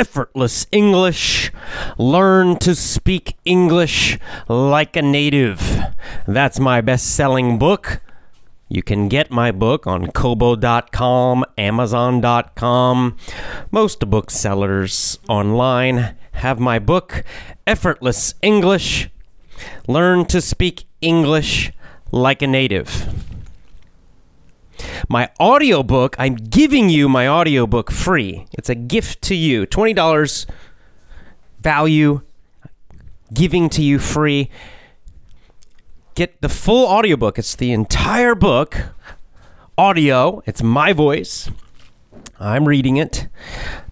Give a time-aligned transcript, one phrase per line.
[0.00, 1.52] Effortless English.
[1.98, 4.18] Learn to speak English
[4.48, 5.60] like a native.
[6.26, 8.00] That's my best selling book.
[8.70, 13.18] You can get my book on Kobo.com, Amazon.com.
[13.70, 17.22] Most booksellers online have my book,
[17.66, 19.10] Effortless English.
[19.86, 21.72] Learn to speak English
[22.10, 23.29] like a native.
[25.08, 28.46] My audiobook, I'm giving you my audiobook free.
[28.52, 29.66] It's a gift to you.
[29.66, 30.46] $20
[31.60, 32.22] value
[33.32, 34.50] giving to you free.
[36.14, 37.38] Get the full audiobook.
[37.38, 38.78] It's the entire book.
[39.78, 40.42] Audio.
[40.46, 41.48] It's my voice.
[42.38, 43.28] I'm reading it.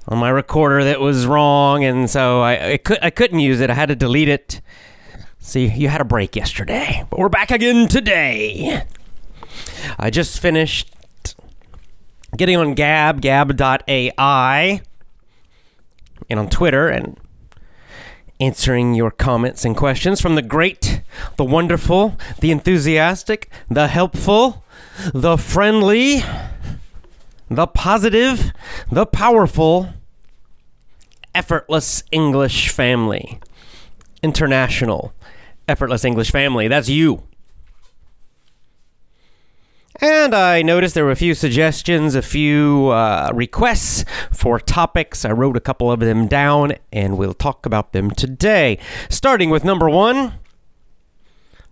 [0.09, 3.71] on my recorder that was wrong, and so I, I, could, I couldn't use it.
[3.71, 4.61] I had to delete it.
[5.39, 8.85] See, you had a break yesterday, but we're back again today.
[9.99, 10.95] I just finished
[12.37, 14.81] getting on Gab, gab.ai,
[16.31, 17.19] and on Twitter, and
[18.41, 21.03] answering your comments and questions from the great,
[21.37, 24.65] the wonderful, the enthusiastic, the helpful,
[25.13, 26.23] the friendly
[27.55, 28.53] the positive,
[28.91, 29.91] the powerful,
[31.35, 33.41] effortless English family.
[34.23, 35.15] International
[35.69, 36.69] effortless English family.
[36.69, 37.23] That's you.
[40.01, 45.25] And I noticed there were a few suggestions, a few uh, requests for topics.
[45.25, 48.79] I wrote a couple of them down, and we'll talk about them today.
[49.09, 50.35] Starting with number one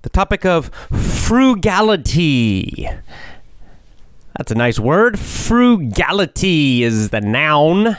[0.03, 2.89] the topic of frugality.
[4.37, 5.19] That's a nice word.
[5.19, 7.97] Frugality is the noun.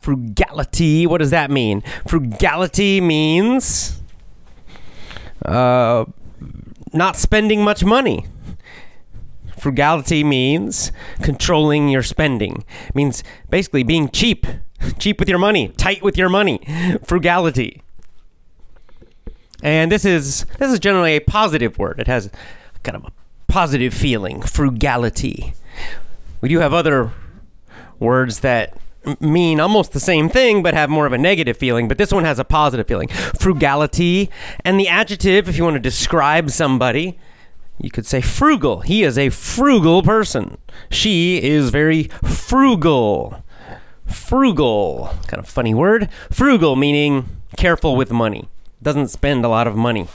[0.00, 1.82] Frugality, what does that mean?
[2.06, 4.00] Frugality means
[5.44, 6.04] uh,
[6.92, 8.26] not spending much money.
[9.58, 12.64] Frugality means controlling your spending.
[12.88, 14.46] It means basically being cheap,
[14.98, 16.60] cheap with your money, tight with your money.
[17.04, 17.82] Frugality.
[19.62, 22.00] And this is this is generally a positive word.
[22.00, 22.30] It has
[22.82, 23.12] kind of a
[23.50, 25.54] positive feeling, frugality.
[26.40, 27.10] We do have other
[27.98, 28.76] words that
[29.18, 32.24] mean almost the same thing but have more of a negative feeling, but this one
[32.24, 33.08] has a positive feeling.
[33.08, 34.30] Frugality
[34.64, 37.18] and the adjective if you want to describe somebody,
[37.78, 38.80] you could say frugal.
[38.80, 40.58] He is a frugal person.
[40.90, 43.42] She is very frugal.
[44.06, 46.08] Frugal, kind of funny word.
[46.30, 48.48] Frugal meaning careful with money.
[48.82, 50.08] Doesn't spend a lot of money.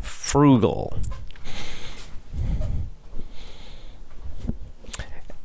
[0.00, 0.98] Frugal.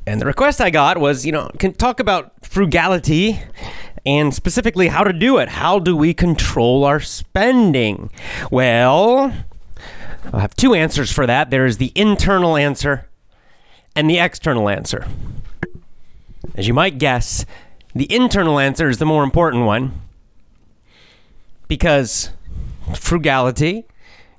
[0.07, 3.39] And the request I got was, you know, can talk about frugality
[4.05, 5.49] and specifically how to do it.
[5.49, 8.09] How do we control our spending?
[8.49, 9.31] Well,
[10.33, 11.49] I have two answers for that.
[11.49, 13.07] There is the internal answer
[13.95, 15.07] and the external answer.
[16.55, 17.45] As you might guess,
[17.93, 20.01] the internal answer is the more important one
[21.67, 22.31] because
[22.95, 23.85] frugality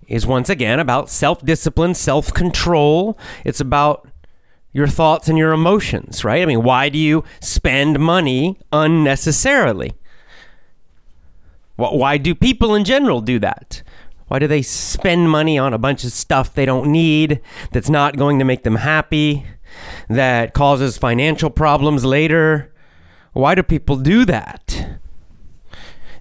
[0.08, 3.18] is once again about self discipline, self control.
[3.44, 4.08] It's about
[4.72, 6.42] your thoughts and your emotions, right?
[6.42, 9.92] I mean, why do you spend money unnecessarily?
[11.76, 13.82] Why do people in general do that?
[14.28, 17.40] Why do they spend money on a bunch of stuff they don't need
[17.72, 19.44] that's not going to make them happy,
[20.08, 22.72] that causes financial problems later?
[23.32, 24.98] Why do people do that?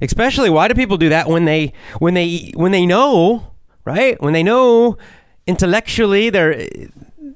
[0.01, 3.53] Especially why do people do that when they when they when they know,
[3.85, 4.19] right?
[4.21, 4.97] When they know
[5.45, 6.67] intellectually they're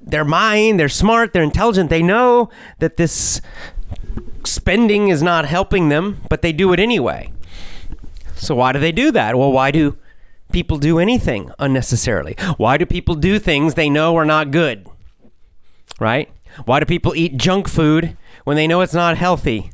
[0.05, 2.49] their mind, they're smart, they're intelligent, they know
[2.79, 3.41] that this
[4.43, 7.31] spending is not helping them, but they do it anyway.
[8.35, 9.35] So why do they do that?
[9.35, 9.97] Well, why do
[10.51, 12.35] people do anything unnecessarily?
[12.57, 14.87] Why do people do things they know are not good?
[15.99, 16.29] Right?
[16.65, 19.71] Why do people eat junk food when they know it's not healthy?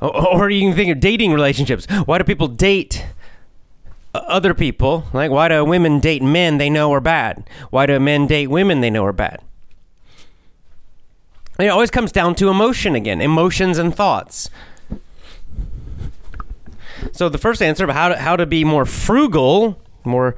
[0.00, 1.86] Or you can think of dating relationships.
[2.04, 3.06] Why do people date
[4.14, 5.04] Uh, other people?
[5.12, 7.48] Like, why do women date men they know are bad?
[7.70, 9.40] Why do men date women they know are bad?
[11.58, 14.50] It always comes down to emotion again, emotions and thoughts.
[17.12, 20.36] So the first answer about how to, how to be more frugal, more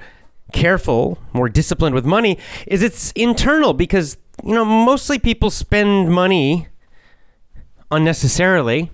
[0.52, 6.68] careful, more disciplined with money is it's internal because you know mostly people spend money
[7.90, 8.90] unnecessarily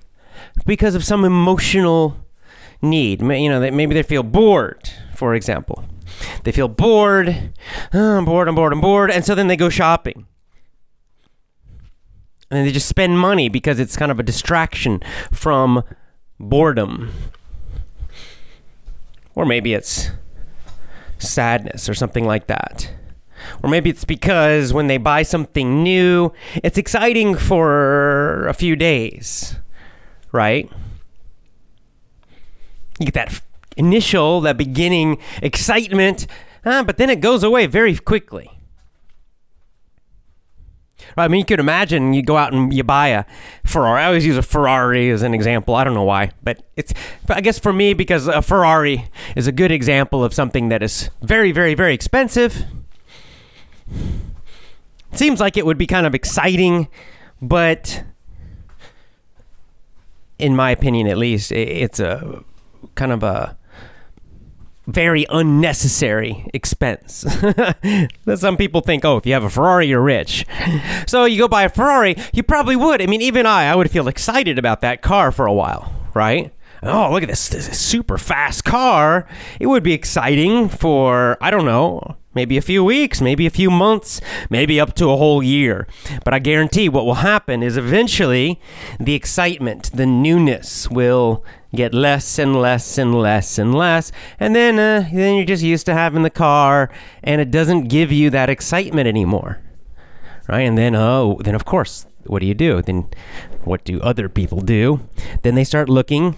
[0.66, 2.21] because of some emotional
[2.82, 3.22] need.
[3.22, 5.84] You know, maybe they feel bored, for example.
[6.44, 7.52] They feel bored.
[7.94, 9.10] Oh, I'm bored, I'm bored, I'm bored.
[9.10, 10.26] And so then they go shopping.
[12.50, 15.00] And they just spend money because it's kind of a distraction
[15.32, 15.84] from
[16.38, 17.10] boredom.
[19.34, 20.10] Or maybe it's
[21.18, 22.92] sadness or something like that.
[23.62, 26.32] Or maybe it's because when they buy something new,
[26.62, 29.56] it's exciting for a few days,
[30.30, 30.70] right?
[32.98, 33.40] You get that
[33.76, 36.26] initial, that beginning excitement,
[36.64, 38.50] uh, but then it goes away very quickly.
[41.16, 43.24] I mean, you could imagine you go out and you buy a
[43.64, 44.02] Ferrari.
[44.02, 45.74] I always use a Ferrari as an example.
[45.74, 46.94] I don't know why, but it's,
[47.28, 51.10] I guess for me, because a Ferrari is a good example of something that is
[51.20, 52.64] very, very, very expensive.
[53.90, 56.88] It seems like it would be kind of exciting,
[57.42, 58.04] but
[60.38, 62.42] in my opinion, at least, it's a
[62.94, 63.56] kind of a
[64.86, 67.24] very unnecessary expense.
[68.34, 70.44] Some people think, oh, if you have a Ferrari, you're rich.
[71.06, 73.00] So you go buy a Ferrari, you probably would.
[73.00, 76.52] I mean, even I, I would feel excited about that car for a while, right?
[76.82, 79.28] Oh, look at this, this super fast car.
[79.60, 83.70] It would be exciting for, I don't know, maybe a few weeks, maybe a few
[83.70, 84.20] months,
[84.50, 85.86] maybe up to a whole year.
[86.24, 88.60] But I guarantee what will happen is eventually
[88.98, 94.78] the excitement, the newness will get less and less and less and less and then
[94.78, 96.90] uh, then you're just used to having the car
[97.22, 99.60] and it doesn't give you that excitement anymore.
[100.48, 100.62] Right?
[100.62, 102.82] And then oh then of course what do you do?
[102.82, 103.08] Then
[103.64, 105.00] what do other people do?
[105.42, 106.36] Then they start looking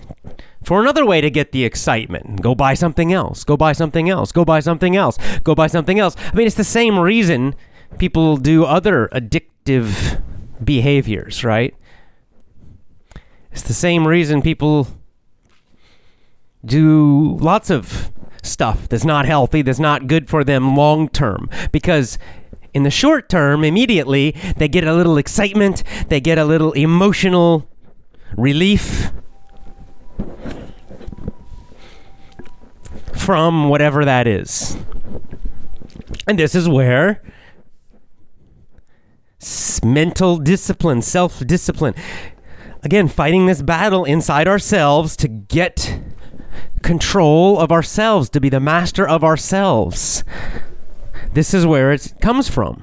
[0.62, 2.40] for another way to get the excitement.
[2.40, 3.44] Go buy something else.
[3.44, 4.32] Go buy something else.
[4.32, 5.18] Go buy something else.
[5.42, 6.16] Go buy something else.
[6.32, 7.54] I mean it's the same reason
[7.98, 10.22] people do other addictive
[10.62, 11.74] behaviors right?
[13.50, 14.88] It's the same reason people
[16.66, 18.10] do lots of
[18.42, 21.48] stuff that's not healthy, that's not good for them long term.
[21.72, 22.18] Because
[22.72, 27.68] in the short term, immediately, they get a little excitement, they get a little emotional
[28.36, 29.10] relief
[33.14, 34.76] from whatever that is.
[36.26, 37.22] And this is where
[39.84, 41.94] mental discipline, self discipline,
[42.82, 46.00] again, fighting this battle inside ourselves to get
[46.82, 50.24] control of ourselves, to be the master of ourselves.
[51.32, 52.82] This is where it comes from.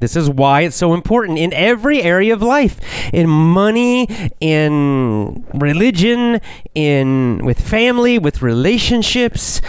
[0.00, 2.80] This is why it's so important in every area of life.
[3.14, 4.08] In money,
[4.40, 6.40] in religion,
[6.74, 9.60] in with family, with relationships,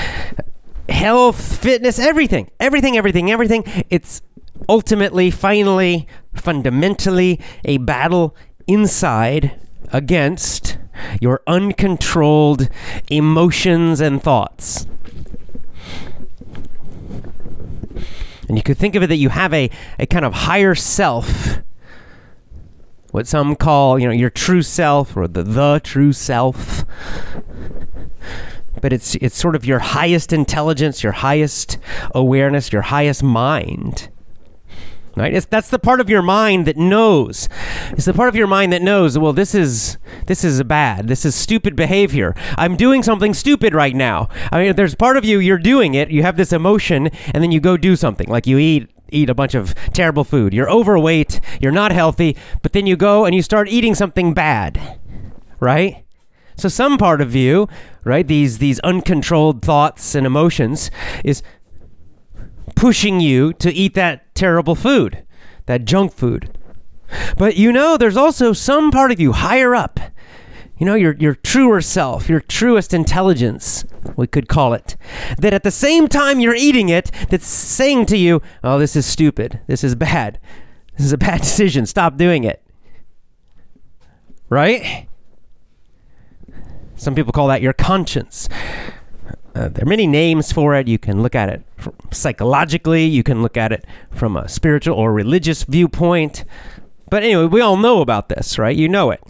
[0.90, 2.50] health, fitness, everything.
[2.60, 3.64] Everything, everything, everything.
[3.92, 4.24] It's
[4.68, 8.36] ultimately, finally, fundamentally a battle
[8.66, 9.60] inside
[9.92, 10.80] against
[11.20, 12.70] your uncontrolled
[13.10, 14.88] emotions and thoughts.
[18.48, 21.60] And you could think of it that you have a, a kind of higher self,
[23.12, 26.86] what some call, you know, your true self or the the true self.
[28.82, 31.78] But it's it's sort of your highest intelligence, your highest
[32.14, 34.10] awareness, your highest mind
[35.16, 35.34] right?
[35.34, 37.48] It's, that's the part of your mind that knows.
[37.92, 41.08] It's the part of your mind that knows well this is this is bad.
[41.08, 42.36] This is stupid behavior.
[42.58, 44.30] I'm doing something stupid right now.
[44.52, 47.52] I mean there's part of you you're doing it you have this emotion and then
[47.52, 48.28] you go do something.
[48.28, 50.54] Like you eat eat a bunch of terrible food.
[50.54, 55.00] You're overweight you're not healthy but then you go and you start eating something bad
[55.60, 56.04] right?
[56.58, 57.68] So some part of you
[58.04, 60.92] right these these uncontrolled thoughts and emotions
[61.24, 61.42] is
[62.76, 65.24] pushing you to eat that terrible food,
[65.66, 66.58] that junk food.
[67.38, 70.00] But you know, there's also some part of you higher up.
[70.78, 73.86] You know, your, your truer self, your truest intelligence,
[74.18, 74.98] we could call it.
[75.38, 79.06] That at the same time you're eating it, that's saying to you, oh, this is
[79.06, 79.60] stupid.
[79.68, 80.40] This is bad.
[80.98, 81.86] This is a bad decision.
[81.86, 82.64] Stop doing it.
[84.50, 85.08] Right?
[86.96, 88.50] Some people call that your conscience.
[89.56, 90.88] Uh, there are many names for it.
[90.88, 91.62] You can look at it
[92.12, 96.44] psychologically, you can look at it from a spiritual or religious viewpoint.
[97.10, 98.76] But anyway, we all know about this, right?
[98.76, 99.22] You know it.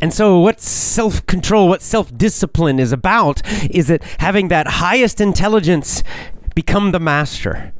[0.00, 5.20] And so, what self control, what self discipline is about, is that having that highest
[5.20, 6.02] intelligence
[6.54, 7.72] become the master.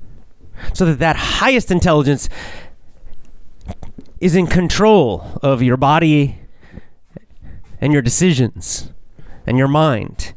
[0.73, 2.29] So that that highest intelligence
[4.21, 6.39] is in control of your body
[7.81, 8.91] and your decisions
[9.47, 10.35] and your mind.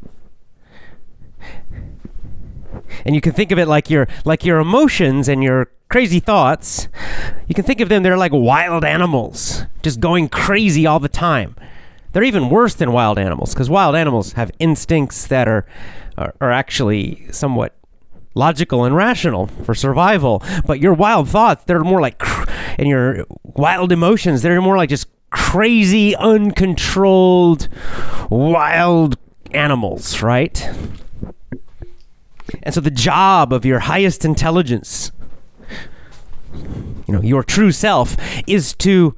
[3.05, 6.87] And you can think of it like your like your emotions and your crazy thoughts.
[7.47, 11.55] You can think of them they're like wild animals, just going crazy all the time.
[12.13, 15.65] They're even worse than wild animals because wild animals have instincts that are,
[16.17, 17.77] are are actually somewhat
[18.37, 20.43] logical and rational for survival.
[20.65, 22.21] But your wild thoughts, they're more like,
[22.77, 27.67] and your wild emotions, they're more like just crazy, uncontrolled,
[28.29, 29.17] wild
[29.51, 30.69] animals, right?
[32.63, 35.11] And so the job of your highest intelligence,
[36.53, 38.15] you know, your true self,
[38.47, 39.15] is to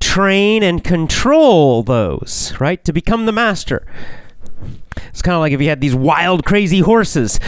[0.00, 2.82] train and control those, right?
[2.84, 3.86] To become the master.
[5.08, 7.38] It's kind of like if you had these wild, crazy horses.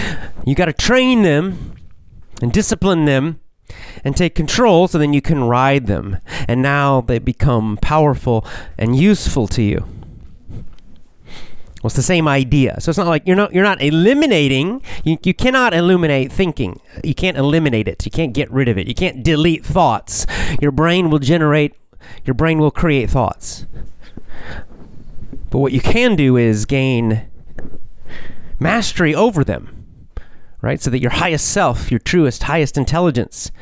[0.46, 1.76] You got to train them
[2.40, 3.40] and discipline them
[4.04, 6.18] and take control so then you can ride them.
[6.48, 8.46] And now they become powerful
[8.78, 9.86] and useful to you.
[11.82, 12.80] Well, it's the same idea.
[12.80, 14.82] So it's not like you're not you're not eliminating.
[15.02, 16.80] You, you cannot eliminate thinking.
[17.02, 18.04] You can't eliminate it.
[18.04, 18.86] You can't get rid of it.
[18.86, 20.24] You can't delete thoughts.
[20.60, 21.74] Your brain will generate.
[22.24, 23.66] Your brain will create thoughts.
[25.50, 27.28] But what you can do is gain
[28.60, 29.81] mastery over them,
[30.62, 30.80] right?
[30.80, 33.52] So that your highest self, your truest, highest intelligence,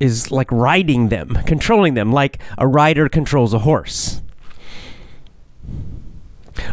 [0.00, 4.22] is like riding them, controlling them, like a rider controls a horse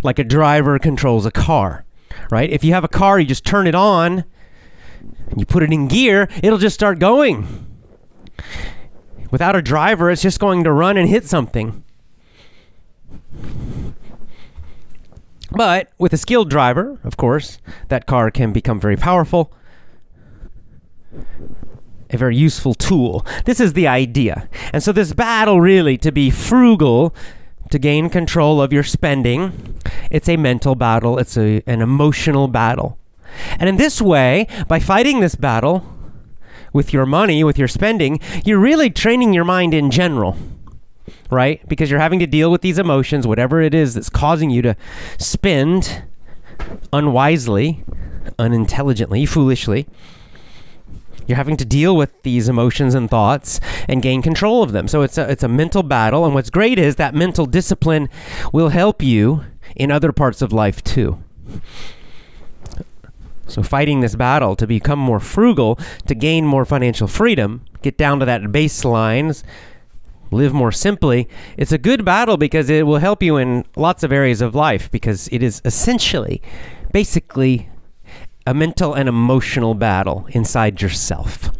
[0.04, 1.86] like a driver controls a car,
[2.30, 2.50] right?
[2.50, 4.24] If you have a car, you just turn it on,
[5.36, 7.68] you put it in gear, it'll just start going.
[9.30, 11.84] Without a driver, it's just going to run and hit something.
[15.52, 19.52] But with a skilled driver, of course, that car can become very powerful,
[22.10, 23.26] a very useful tool.
[23.46, 24.50] This is the idea.
[24.72, 27.14] And so, this battle really to be frugal
[27.70, 29.78] to gain control of your spending.
[30.10, 32.98] It's a mental battle, it's a, an emotional battle.
[33.60, 35.86] And in this way, by fighting this battle
[36.74, 40.38] with your money, with your spending, you're really training your mind in general,
[41.32, 41.68] right?
[41.68, 44.76] Because you're having to deal with these emotions, whatever it is that's causing you to
[45.18, 46.04] spend
[46.94, 47.84] unwisely,
[48.38, 49.88] unintelligently, foolishly.
[51.26, 54.88] You're having to deal with these emotions and thoughts and gain control of them.
[54.88, 56.26] So it's a, it's a mental battle.
[56.26, 58.10] And what's great is that mental discipline
[58.52, 59.46] will help you
[59.76, 61.24] in other parts of life too.
[63.48, 68.20] So, fighting this battle to become more frugal, to gain more financial freedom, get down
[68.20, 69.44] to that baseline,
[70.32, 74.12] live more simply, it's a good battle because it will help you in lots of
[74.12, 76.42] areas of life because it is essentially,
[76.92, 77.70] basically,
[78.48, 81.52] a mental and emotional battle inside yourself.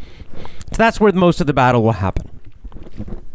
[0.72, 2.40] So that's where most of the battle will happen.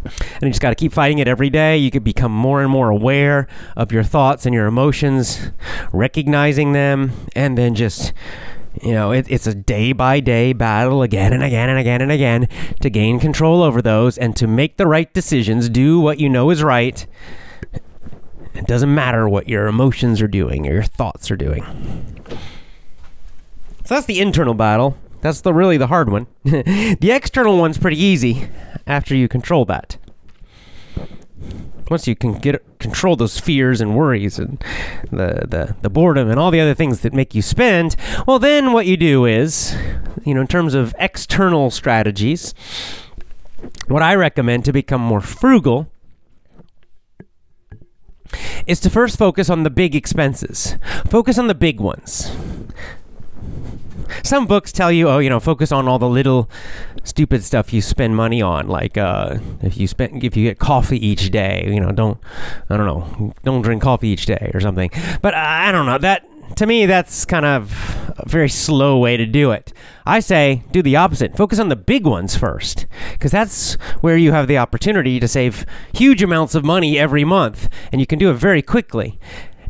[0.04, 1.76] And you just got to keep fighting it every day.
[1.76, 5.50] You could become more and more aware of your thoughts and your emotions,
[5.92, 8.12] recognizing them, and then just,
[8.82, 12.12] you know, it, it's a day by day battle again and again and again and
[12.12, 12.48] again
[12.80, 16.50] to gain control over those and to make the right decisions, do what you know
[16.50, 17.06] is right.
[18.54, 21.64] It doesn't matter what your emotions are doing or your thoughts are doing.
[23.84, 24.96] So that's the internal battle.
[25.20, 26.26] That's the really the hard one.
[26.44, 28.48] the external one's pretty easy
[28.86, 29.98] after you control that.
[31.90, 34.62] Once you can get control those fears and worries and
[35.10, 38.72] the, the, the boredom and all the other things that make you spend, well then
[38.72, 39.76] what you do is,
[40.24, 42.54] you know, in terms of external strategies,
[43.88, 45.90] what I recommend to become more frugal
[48.66, 50.76] is to first focus on the big expenses.
[51.08, 52.30] Focus on the big ones
[54.22, 56.50] some books tell you, oh, you know, focus on all the little
[57.04, 61.04] stupid stuff you spend money on, like uh, if you spend if you get coffee
[61.04, 62.18] each day, you know, don't
[62.70, 64.90] I don't know, don't drink coffee each day or something.
[65.22, 66.26] But I don't know that.
[66.56, 67.72] To me, that's kind of
[68.18, 69.72] a very slow way to do it.
[70.06, 71.36] I say do the opposite.
[71.36, 75.66] Focus on the big ones first, because that's where you have the opportunity to save
[75.92, 79.18] huge amounts of money every month, and you can do it very quickly.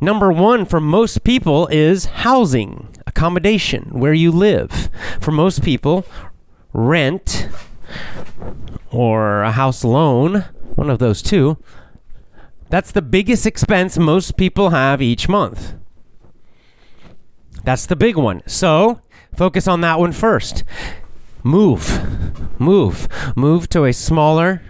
[0.02, 4.90] Number one for most people is housing accommodation, where you live.
[5.20, 6.04] For most people,
[6.74, 7.48] rent
[8.90, 10.44] or a house loan,
[10.74, 11.56] one of those two,
[12.68, 15.74] that's the biggest expense most people have each month.
[17.64, 18.42] That's the big one.
[18.46, 19.00] So
[19.34, 20.62] focus on that one first.
[21.42, 22.60] Move.
[22.60, 23.08] Move.
[23.34, 24.60] Move to a smaller,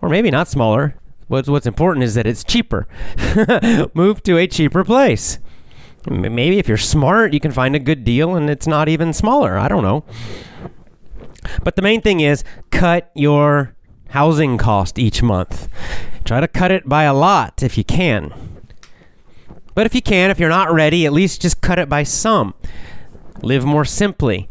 [0.00, 0.94] or maybe not smaller,
[1.26, 2.86] What's what's important is that it's cheaper.
[3.94, 5.38] Move to a cheaper place.
[6.06, 9.56] Maybe if you're smart, you can find a good deal and it's not even smaller.
[9.56, 10.04] I don't know.
[11.62, 13.74] But the main thing is cut your
[14.10, 15.68] housing cost each month.
[16.24, 18.32] Try to cut it by a lot if you can.
[19.74, 22.54] But if you can, if you're not ready, at least just cut it by some.
[23.42, 24.48] Live more simply.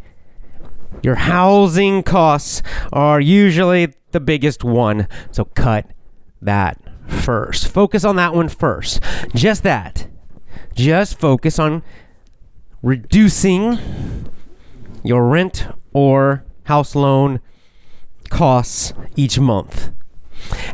[1.02, 5.90] Your housing costs are usually the biggest one, so cut
[6.40, 7.68] that first.
[7.68, 9.00] Focus on that one first.
[9.34, 10.06] Just that.
[10.74, 11.82] Just focus on
[12.82, 13.78] reducing
[15.02, 17.40] your rent or house loan
[18.30, 19.90] costs each month.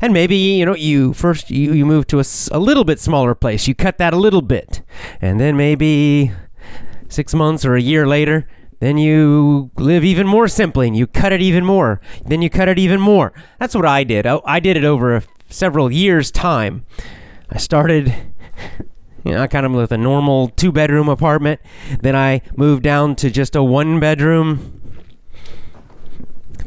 [0.01, 3.35] And maybe, you know, you first you, you move to a, a little bit smaller
[3.35, 3.69] place.
[3.69, 4.83] You cut that a little bit.
[5.21, 6.33] And then maybe
[7.09, 8.49] 6 months or a year later,
[8.81, 12.01] then you live even more simply and you cut it even more.
[12.27, 13.33] Then you cut it even more.
[13.59, 14.27] That's what I did.
[14.27, 16.85] I, I did it over several years time.
[17.51, 18.15] I started
[19.25, 21.61] you know, I kind of with a normal two bedroom apartment.
[22.01, 24.81] Then I moved down to just a one bedroom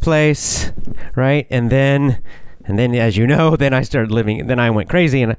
[0.02, 0.72] place,
[1.16, 1.48] right?
[1.50, 2.22] And then,
[2.66, 4.48] and then, as you know, then I started living.
[4.48, 5.36] Then I went crazy and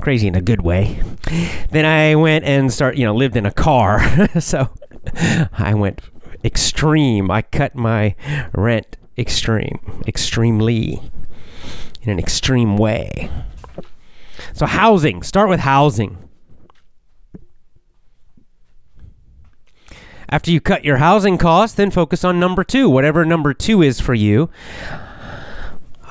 [0.00, 1.02] crazy in a good way.
[1.70, 4.00] Then I went and start, you know, lived in a car.
[4.40, 4.70] so
[5.52, 6.00] I went
[6.44, 7.30] extreme.
[7.30, 8.14] I cut my
[8.54, 11.00] rent extreme, extremely,
[12.02, 13.30] in an extreme way.
[14.52, 15.22] So housing.
[15.22, 16.18] Start with housing.
[20.34, 24.00] After you cut your housing costs, then focus on number two, whatever number two is
[24.00, 24.50] for you.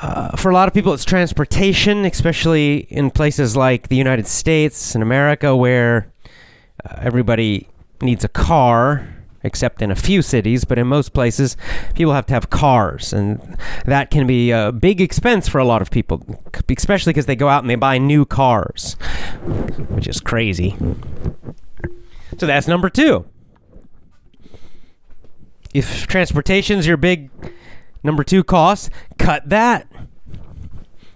[0.02, 4.96] Uh, for a lot of people, it's transportation, especially in places like the United States
[4.96, 6.10] and America, where
[6.86, 7.68] uh, everybody
[8.02, 9.14] needs a car,
[9.44, 10.64] except in a few cities.
[10.64, 11.58] But in most places,
[11.94, 15.82] people have to have cars, and that can be a big expense for a lot
[15.82, 18.94] of people, especially because they go out and they buy new cars,
[19.90, 20.78] which is crazy.
[22.38, 23.26] So that's number two
[25.74, 27.30] if transportation's your big
[28.04, 29.88] number two cost, cut that.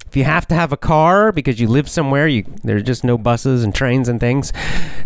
[0.07, 3.17] If you have to have a car because you live somewhere, you there's just no
[3.17, 4.53] buses and trains and things,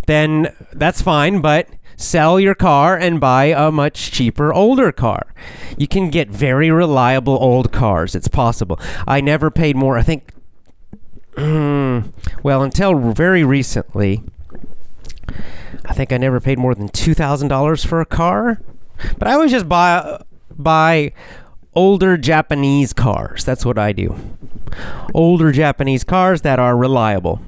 [0.06, 5.34] then that's fine, but sell your car and buy a much cheaper older car.
[5.78, 8.14] You can get very reliable old cars.
[8.14, 8.80] It's possible.
[9.08, 10.34] I never paid more, I think
[11.38, 14.22] well, until very recently,
[15.86, 18.60] I think I never paid more than $2,000 for a car.
[19.18, 20.22] But I always just buy
[20.58, 21.14] buy
[21.74, 23.44] older Japanese cars.
[23.46, 24.16] That's what I do.
[25.14, 27.42] Older Japanese cars that are reliable.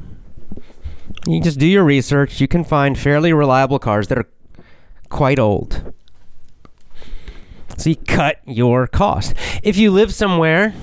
[1.26, 2.42] You just do your research.
[2.42, 4.28] You can find fairly reliable cars that are
[5.10, 5.94] quite old.
[7.78, 9.34] So you cut your cost.
[9.64, 10.74] If you live somewhere,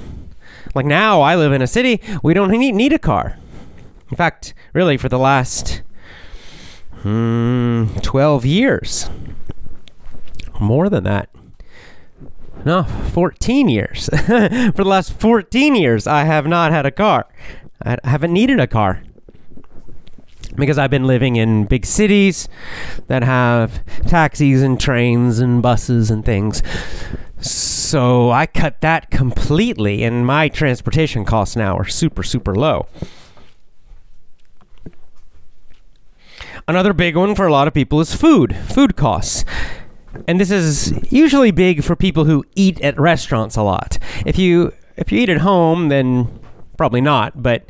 [0.74, 3.38] like now I live in a city, we don't need, need a car.
[4.10, 5.82] In fact, really, for the last
[7.02, 9.08] hmm, 12 years,
[10.60, 11.30] more than that.
[12.64, 14.08] No, 14 years.
[14.26, 17.26] For the last 14 years, I have not had a car.
[17.82, 19.02] I haven't needed a car.
[20.56, 22.48] Because I've been living in big cities
[23.06, 26.62] that have taxis and trains and buses and things.
[27.40, 32.86] So I cut that completely, and my transportation costs now are super, super low.
[36.68, 39.44] Another big one for a lot of people is food, food costs.
[40.26, 43.98] And this is usually big for people who eat at restaurants a lot.
[44.26, 46.40] If you if you eat at home, then
[46.76, 47.64] probably not, but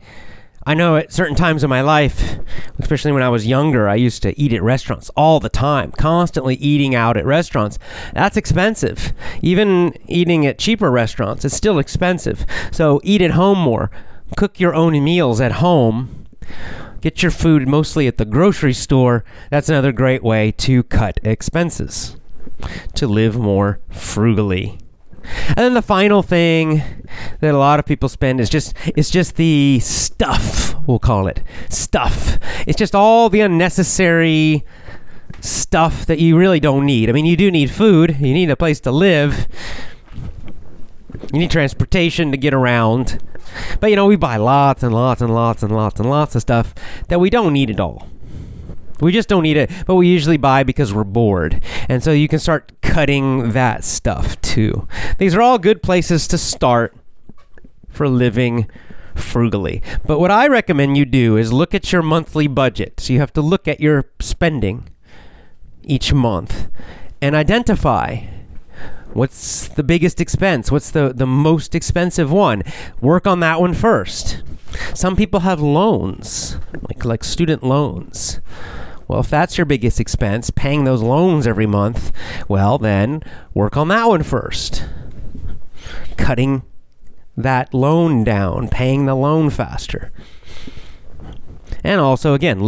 [0.66, 2.38] I know at certain times in my life,
[2.78, 6.54] especially when I was younger, I used to eat at restaurants all the time, constantly
[6.56, 7.78] eating out at restaurants.
[8.14, 9.12] That's expensive.
[9.40, 12.44] Even eating at cheaper restaurants, it's still expensive.
[12.70, 13.90] So eat at home more.
[14.36, 16.26] Cook your own meals at home.
[17.00, 19.24] Get your food mostly at the grocery store.
[19.50, 22.16] That's another great way to cut expenses,
[22.94, 24.78] to live more frugally.
[25.48, 26.82] And then the final thing
[27.40, 31.42] that a lot of people spend is just it's just the stuff, we'll call it.
[31.68, 32.38] Stuff.
[32.66, 34.64] It's just all the unnecessary
[35.40, 37.08] stuff that you really don't need.
[37.08, 39.46] I mean, you do need food, you need a place to live.
[41.32, 43.22] You need transportation to get around.
[43.78, 46.42] But you know, we buy lots and lots and lots and lots and lots of
[46.42, 46.74] stuff
[47.08, 48.08] that we don't need at all.
[49.00, 51.62] We just don't need it, but we usually buy because we're bored.
[51.88, 54.86] And so you can start cutting that stuff too.
[55.18, 56.94] These are all good places to start
[57.88, 58.68] for living
[59.14, 59.82] frugally.
[60.06, 63.00] But what I recommend you do is look at your monthly budget.
[63.00, 64.88] So you have to look at your spending
[65.82, 66.68] each month
[67.20, 68.26] and identify
[69.12, 72.62] what's the biggest expense, what's the, the most expensive one.
[73.00, 74.42] Work on that one first.
[74.94, 76.56] Some people have loans,
[76.88, 78.40] like like student loans.
[79.10, 82.12] Well, if that's your biggest expense, paying those loans every month,
[82.46, 84.84] well, then work on that one first.
[86.16, 86.62] Cutting
[87.36, 90.12] that loan down, paying the loan faster.
[91.82, 92.64] And also, again,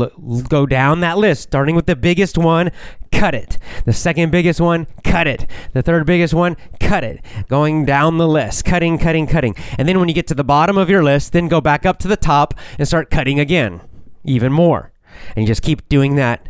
[0.49, 2.73] go down that list, starting with the biggest one,
[3.13, 3.57] cut it.
[3.85, 5.47] The second biggest one, cut it.
[5.75, 7.25] The third biggest one, cut it.
[7.47, 9.55] Going down the list, cutting, cutting, cutting.
[9.79, 12.01] And then when you get to the bottom of your list, then go back up
[12.01, 13.81] to the top and start cutting again,
[14.25, 14.92] even more.
[15.35, 16.49] And you just keep doing that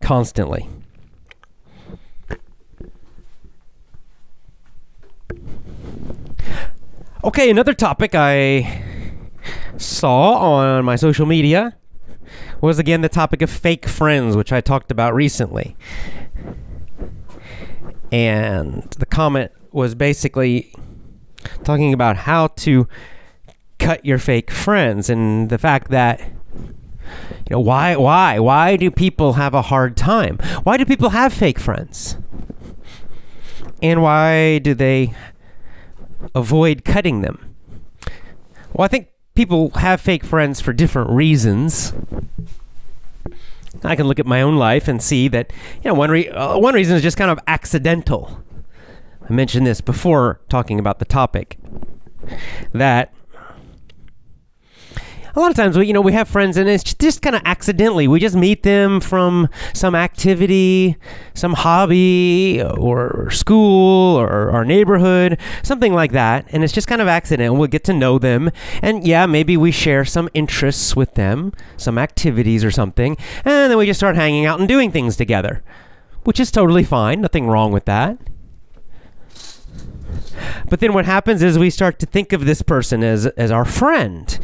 [0.00, 0.68] constantly.
[7.24, 8.82] Okay, another topic I
[9.78, 11.76] saw on my social media
[12.60, 15.76] was again the topic of fake friends, which I talked about recently.
[18.12, 20.72] And the comment was basically
[21.64, 22.88] talking about how to
[23.78, 26.20] cut your fake friends and the fact that
[27.48, 30.38] you know why why why do people have a hard time?
[30.62, 32.16] Why do people have fake friends?
[33.82, 35.14] And why do they
[36.34, 37.54] avoid cutting them?
[38.72, 41.92] Well, I think people have fake friends for different reasons.
[43.84, 46.58] I can look at my own life and see that you know one re- uh,
[46.58, 48.42] one reason is just kind of accidental.
[49.28, 51.58] I mentioned this before talking about the topic
[52.72, 53.12] that
[55.36, 57.42] a lot of times we you know we have friends and it's just kind of
[57.44, 60.96] accidentally we just meet them from some activity
[61.34, 67.08] some hobby or school or our neighborhood something like that and it's just kind of
[67.08, 71.52] accident we'll get to know them and yeah maybe we share some interests with them
[71.76, 75.62] some activities or something and then we just start hanging out and doing things together
[76.24, 78.18] which is totally fine nothing wrong with that.
[80.68, 83.64] But then what happens is we start to think of this person as as our
[83.64, 84.38] friend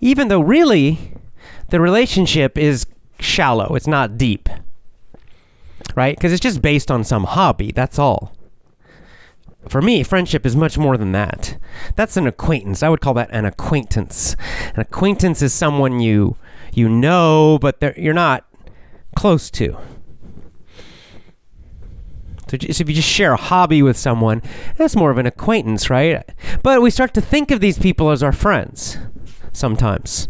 [0.00, 1.14] even though really
[1.70, 2.86] the relationship is
[3.18, 4.48] shallow, it's not deep.
[5.94, 6.16] Right?
[6.16, 8.34] Because it's just based on some hobby, that's all.
[9.68, 11.58] For me, friendship is much more than that.
[11.96, 12.82] That's an acquaintance.
[12.82, 14.36] I would call that an acquaintance.
[14.74, 16.36] An acquaintance is someone you
[16.76, 18.44] you know, but you're not
[19.16, 19.78] close to.
[22.48, 24.40] So, if you just share a hobby with someone,
[24.76, 26.22] that's more of an acquaintance, right?
[26.62, 28.98] But we start to think of these people as our friends
[29.56, 30.28] sometimes.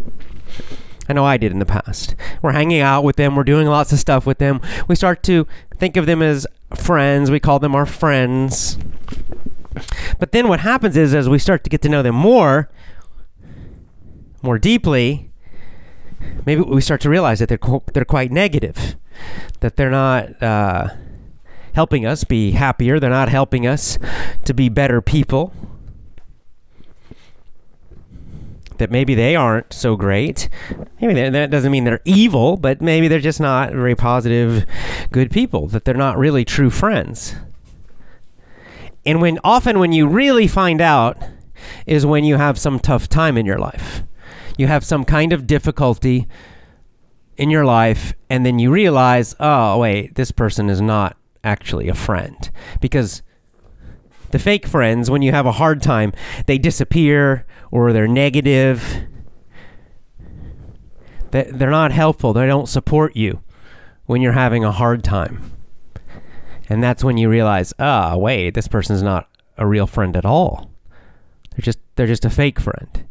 [1.08, 2.14] I know I did in the past.
[2.42, 4.60] We're hanging out with them, we're doing lots of stuff with them.
[4.88, 8.78] We start to think of them as friends, we call them our friends.
[10.18, 12.70] But then what happens is, as we start to get to know them more,
[14.42, 15.30] more deeply,
[16.44, 18.96] maybe we start to realize that they're, they're quite negative,
[19.60, 20.88] that they're not uh,
[21.74, 23.98] helping us be happier, they're not helping us
[24.44, 25.52] to be better people
[28.78, 30.48] that maybe they aren't so great.
[31.00, 34.66] Maybe that doesn't mean they're evil, but maybe they're just not very positive,
[35.10, 37.34] good people, that they're not really true friends.
[39.04, 41.16] And when often when you really find out
[41.86, 44.02] is when you have some tough time in your life.
[44.58, 46.26] You have some kind of difficulty
[47.36, 51.94] in your life and then you realize, "Oh, wait, this person is not actually a
[51.94, 53.22] friend." Because
[54.30, 56.12] the fake friends, when you have a hard time,
[56.46, 59.06] they disappear or they're negative.
[61.30, 62.32] They're not helpful.
[62.32, 63.42] They don't support you
[64.06, 65.52] when you're having a hard time.
[66.68, 70.24] And that's when you realize, ah, oh, wait, this person's not a real friend at
[70.24, 70.70] all.
[71.50, 73.06] They're just they're just a fake friend.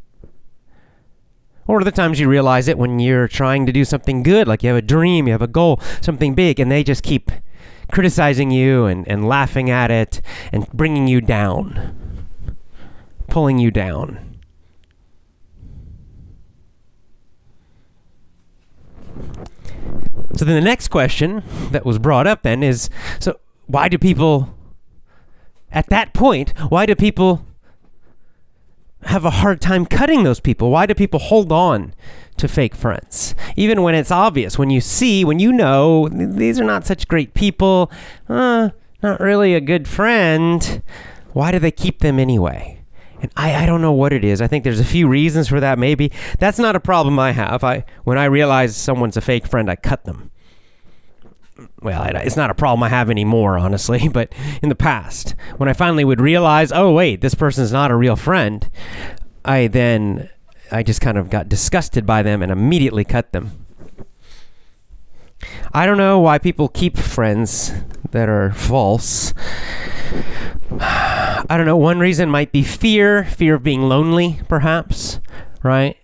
[1.68, 4.70] Or the times you realize it when you're trying to do something good, like you
[4.70, 7.32] have a dream, you have a goal, something big, and they just keep
[7.96, 10.20] criticizing you and, and laughing at it
[10.52, 12.28] and bringing you down,
[13.30, 14.38] pulling you down.
[20.36, 24.54] So then the next question that was brought up then is so why do people
[25.72, 27.46] at that point why do people
[29.06, 30.70] have a hard time cutting those people?
[30.70, 31.94] Why do people hold on
[32.38, 33.36] to fake friends.
[33.56, 37.34] Even when it's obvious, when you see, when you know these are not such great
[37.34, 37.92] people,
[38.28, 38.70] uh,
[39.02, 40.82] not really a good friend,
[41.34, 42.82] why do they keep them anyway?
[43.22, 44.42] And I, I don't know what it is.
[44.42, 45.80] I think there's a few reasons for that.
[45.80, 47.64] Maybe that's not a problem I have.
[47.64, 50.32] I when I realize someone's a fake friend, I cut them.
[51.82, 54.10] Well, it's not a problem I have anymore, honestly.
[54.14, 57.96] But in the past, when I finally would realize, oh wait, this person's not a
[57.96, 58.70] real friend,
[59.44, 60.30] I then
[60.72, 63.66] I just kind of got disgusted by them and immediately cut them.
[65.74, 67.74] I don't know why people keep friends
[68.12, 69.34] that are false.
[70.80, 71.78] I don't know.
[71.78, 75.20] One reason might be fear, fear of being lonely, perhaps,
[75.64, 75.98] right?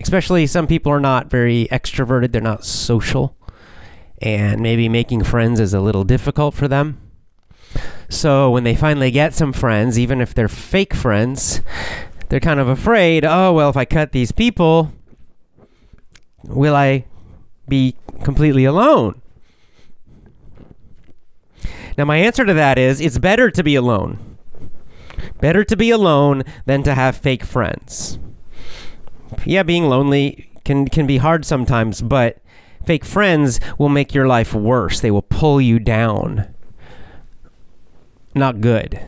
[0.00, 3.36] Especially some people are not very extroverted, they're not social,
[4.20, 7.00] and maybe making friends is a little difficult for them.
[8.08, 11.60] So when they finally get some friends, even if they're fake friends,
[12.28, 14.92] they're kind of afraid, oh, well, if I cut these people,
[16.44, 17.04] will I
[17.68, 19.20] be completely alone?
[21.96, 24.38] Now, my answer to that is it's better to be alone.
[25.40, 28.18] Better to be alone than to have fake friends.
[29.44, 32.38] Yeah, being lonely can, can be hard sometimes, but
[32.90, 34.98] fake friends will make your life worse.
[34.98, 36.52] They will pull you down.
[38.34, 39.00] Not good.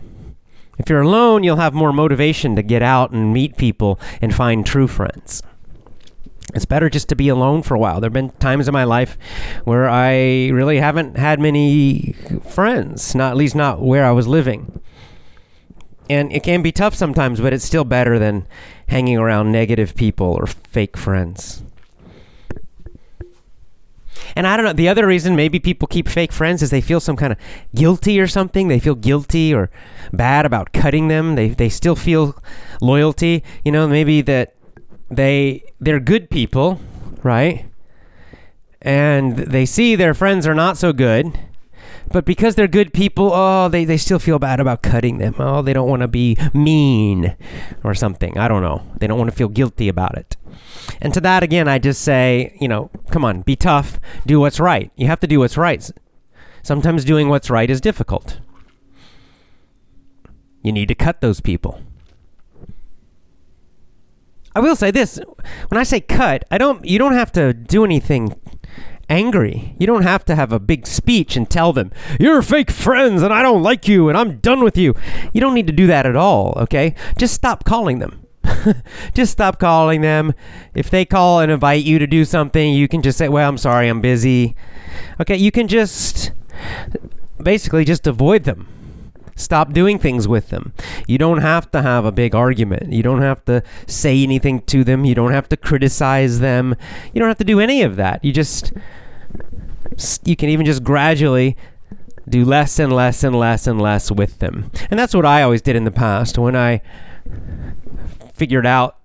[0.79, 4.65] If you're alone, you'll have more motivation to get out and meet people and find
[4.65, 5.43] true friends.
[6.55, 8.01] It's better just to be alone for a while.
[8.01, 9.19] There have been times in my life
[9.65, 12.15] where I really haven't had many
[12.49, 14.81] friends, not at least not where I was living.
[16.09, 18.47] And it can be tough sometimes, but it's still better than
[18.87, 21.65] hanging around negative people or fake friends.
[24.37, 24.73] And I don't know.
[24.73, 27.39] The other reason maybe people keep fake friends is they feel some kind of
[27.75, 28.69] guilty or something.
[28.69, 29.71] They feel guilty or
[30.13, 31.35] bad about cutting them.
[31.35, 32.41] They they still feel
[32.81, 33.43] loyalty.
[33.65, 34.55] You know, maybe that
[35.11, 36.81] they they're good people,
[37.23, 37.67] right?
[38.81, 41.39] And they see their friends are not so good.
[42.11, 45.35] But because they're good people, oh, they, they still feel bad about cutting them.
[45.39, 47.37] Oh, they don't want to be mean
[47.83, 48.37] or something.
[48.37, 48.83] I don't know.
[48.99, 50.37] They don't want to feel guilty about it.
[51.01, 54.61] And to that, again, I just say, you know, come on, be tough, do what's
[54.61, 54.91] right.
[54.97, 55.91] You have to do what's right.
[56.63, 58.39] Sometimes doing what's right is difficult.
[60.63, 61.81] You need to cut those people.
[64.55, 65.19] I will say this,
[65.69, 68.39] when I say cut, I don't you don't have to do anything
[69.09, 69.75] angry.
[69.79, 73.33] You don't have to have a big speech and tell them, "You're fake friends and
[73.33, 74.95] I don't like you and I'm done with you."
[75.33, 76.95] You don't need to do that at all, okay?
[77.17, 78.22] Just stop calling them.
[79.15, 80.35] just stop calling them.
[80.75, 83.59] If they call and invite you to do something, you can just say, "Well, I'm
[83.59, 84.55] sorry, I'm busy."
[85.21, 86.33] Okay, you can just
[87.43, 88.69] basically just avoid them.
[89.35, 90.73] Stop doing things with them.
[91.07, 92.93] You don't have to have a big argument.
[92.93, 95.05] You don't have to say anything to them.
[95.05, 96.77] You don't have to criticize them.
[97.13, 98.25] You don't have to do any of that.
[98.25, 98.73] You just
[100.25, 101.57] you can even just gradually
[102.29, 104.71] do less and less and less and less with them.
[104.91, 106.83] And that's what I always did in the past when I
[108.35, 108.97] figured out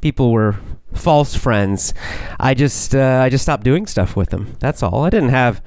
[0.00, 0.56] people were
[0.94, 1.94] false friends.
[2.38, 4.56] I just uh, I just stopped doing stuff with them.
[4.60, 5.04] That's all.
[5.04, 5.62] I didn't have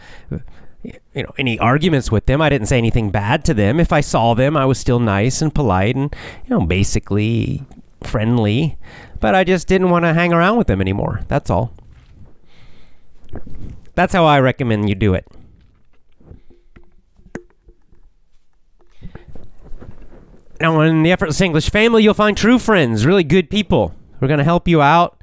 [0.83, 2.41] you know any arguments with them.
[2.41, 3.79] I didn't say anything bad to them.
[3.79, 6.15] If I saw them, I was still nice and polite and
[6.45, 7.63] you know basically
[8.03, 8.77] friendly,
[9.19, 11.21] but I just didn't want to hang around with them anymore.
[11.27, 11.73] That's all.
[13.95, 15.25] That's how I recommend you do it.
[20.61, 23.95] Now, in the Effortless English family, you'll find true friends, really good people.
[24.19, 25.19] We're going to help you out,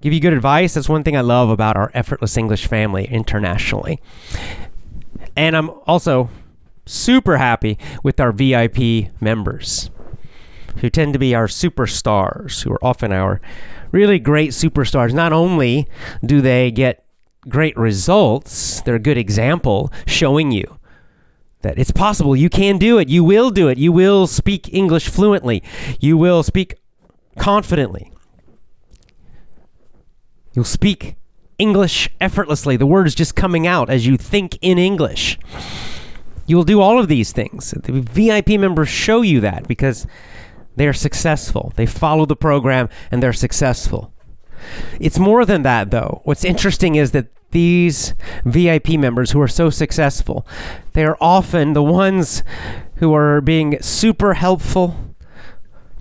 [0.00, 0.74] give you good advice.
[0.74, 4.00] That's one thing I love about our Effortless English family internationally.
[5.36, 6.30] And I'm also
[6.86, 9.90] super happy with our VIP members
[10.76, 13.40] who tend to be our superstars, who are often our
[13.90, 15.12] really great superstars.
[15.12, 15.88] Not only
[16.24, 17.04] do they get
[17.48, 20.78] great results, they're a good example showing you
[21.62, 22.34] that it's possible.
[22.34, 23.08] You can do it.
[23.08, 23.78] You will do it.
[23.78, 25.62] You will speak English fluently.
[25.98, 26.74] You will speak
[27.38, 28.12] confidently.
[30.54, 31.16] You'll speak
[31.58, 32.76] English effortlessly.
[32.76, 35.38] The words just coming out as you think in English.
[36.46, 37.70] You will do all of these things.
[37.70, 40.06] The VIP members show you that because
[40.76, 41.72] they are successful.
[41.76, 44.12] They follow the program and they're successful.
[44.98, 46.22] It's more than that, though.
[46.24, 50.46] What's interesting is that these VIP members who are so successful,
[50.92, 52.42] they are often the ones
[52.96, 54.96] who are being super helpful